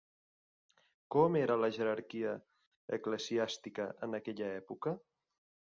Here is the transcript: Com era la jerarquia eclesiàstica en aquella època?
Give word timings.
Com 1.15 1.37
era 1.41 1.57
la 1.65 1.69
jerarquia 1.75 2.33
eclesiàstica 2.99 3.89
en 4.09 4.21
aquella 4.23 4.51
època? 4.59 4.99